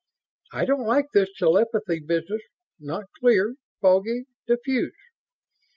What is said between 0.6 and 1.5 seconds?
don't like this